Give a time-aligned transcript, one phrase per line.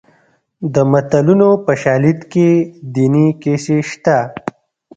[0.73, 2.49] د متلونو په شالید کې
[2.93, 4.17] دیني کیسې شته